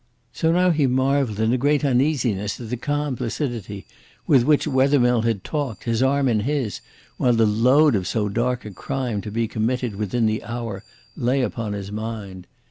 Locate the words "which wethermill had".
4.41-5.43